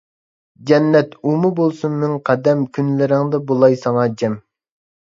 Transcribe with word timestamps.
جەننەت 0.69 1.13
ئۇمۇ 1.31 1.51
بولسا 1.61 1.91
مىڭ 1.99 2.17
قەدەم، 2.31 2.67
كۈنلىرىڭدە 2.79 3.45
بولاي 3.53 3.83
ساڭا 3.87 4.13
جەم. 4.23 4.43